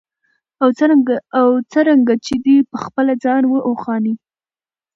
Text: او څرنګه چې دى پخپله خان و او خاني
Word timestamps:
او 1.41 1.51
څرنګه 1.73 2.13
چې 2.25 2.33
دى 2.45 2.57
پخپله 2.71 3.13
خان 3.23 3.43
و 3.47 3.53
او 3.65 3.73
خاني 3.81 4.13